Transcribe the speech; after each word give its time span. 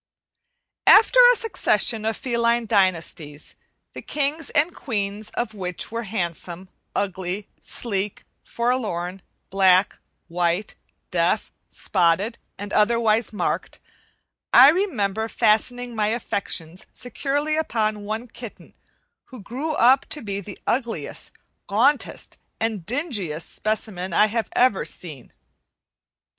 After 0.87 1.19
a 1.31 1.35
succession 1.35 2.05
of 2.05 2.17
feline 2.17 2.65
dynasties, 2.65 3.53
the 3.93 4.01
kings 4.01 4.49
and 4.49 4.73
queens 4.73 5.29
of 5.35 5.53
which 5.53 5.91
were 5.91 6.05
handsome, 6.09 6.69
ugly, 6.95 7.47
sleek, 7.61 8.25
forlorn, 8.43 9.21
black, 9.51 9.99
white, 10.27 10.73
deaf, 11.11 11.51
spotted, 11.69 12.39
and 12.57 12.73
otherwise 12.73 13.31
marked, 13.31 13.77
I 14.51 14.69
remember 14.69 15.27
fastening 15.27 15.95
my 15.95 16.07
affections 16.07 16.87
securely 16.91 17.55
upon 17.55 18.01
one 18.03 18.27
kitten 18.27 18.73
who 19.25 19.39
grew 19.39 19.73
up 19.73 20.07
to 20.09 20.23
be 20.23 20.39
the 20.41 20.57
ugliest, 20.65 21.29
gauntest, 21.67 22.39
and 22.59 22.87
dingiest 22.87 23.49
specimen 23.51 24.13
I 24.13 24.33
ever 24.53 24.79
have 24.79 24.87
seen. 24.89 25.31